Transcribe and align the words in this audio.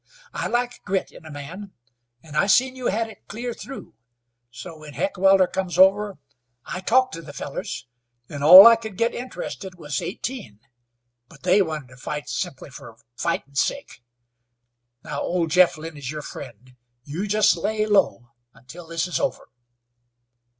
I 0.33 0.47
like 0.47 0.83
grit 0.83 1.11
in 1.11 1.25
a 1.27 1.31
man, 1.31 1.73
an' 2.23 2.35
I 2.35 2.47
seen 2.47 2.75
you 2.75 2.87
had 2.87 3.07
it 3.07 3.27
clear 3.27 3.53
through. 3.53 3.93
So 4.49 4.79
when 4.79 4.95
Heckewelder 4.95 5.45
comes 5.45 5.77
over 5.77 6.17
I 6.65 6.79
talked 6.79 7.13
to 7.13 7.21
the 7.21 7.33
fellers, 7.33 7.85
an' 8.27 8.41
all 8.41 8.65
I 8.65 8.77
could 8.77 8.97
git 8.97 9.13
interested 9.13 9.75
was 9.75 10.01
eighteen, 10.01 10.59
but 11.29 11.43
they 11.43 11.61
wanted 11.61 11.89
to 11.89 11.97
fight 11.97 12.29
simply 12.29 12.71
fer 12.71 12.95
fightin' 13.15 13.53
sake. 13.53 14.01
Now, 15.03 15.21
ole 15.21 15.45
Jeff 15.45 15.77
Lynn 15.77 15.95
is 15.97 16.09
your 16.09 16.23
friend. 16.23 16.73
You 17.03 17.27
just 17.27 17.55
lay 17.55 17.85
low 17.85 18.31
until 18.55 18.87
this 18.87 19.05
is 19.05 19.19
over." 19.19 19.49